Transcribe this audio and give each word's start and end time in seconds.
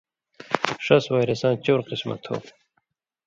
ݜس 0.85 1.05
وائرساں 1.11 1.53
چؤر 1.65 1.79
قِسمہ 1.87 2.15
تھو۔ 2.23 2.35